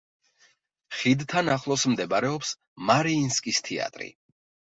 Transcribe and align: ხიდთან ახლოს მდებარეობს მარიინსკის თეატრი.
ხიდთან 1.01 1.51
ახლოს 1.55 1.83
მდებარეობს 1.91 2.55
მარიინსკის 2.89 3.61
თეატრი. 3.71 4.11